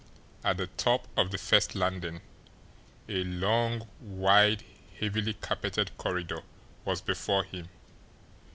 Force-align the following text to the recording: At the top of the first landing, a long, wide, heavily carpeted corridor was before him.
At 0.43 0.57
the 0.57 0.65
top 0.65 1.07
of 1.15 1.29
the 1.29 1.37
first 1.37 1.75
landing, 1.75 2.21
a 3.07 3.23
long, 3.23 3.87
wide, 4.01 4.63
heavily 4.99 5.35
carpeted 5.35 5.95
corridor 5.95 6.41
was 6.85 7.01
before 7.01 7.43
him. 7.43 7.69